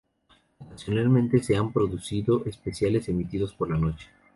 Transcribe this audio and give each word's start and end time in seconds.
Ocasionalmente 0.57 1.43
se 1.43 1.55
han 1.55 1.71
producido 1.71 2.43
especiales 2.45 3.07
emitidos 3.07 3.53
por 3.53 3.69
la 3.69 3.77
noche. 3.77 4.07